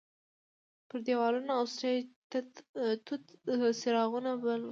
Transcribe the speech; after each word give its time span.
پر 0.87 0.99
دیوالونو 1.05 1.51
او 1.59 1.65
سټیج 1.73 2.03
تت 2.31 3.13
څراغونه 3.81 4.31
بل 4.41 4.43
وو. 4.45 4.55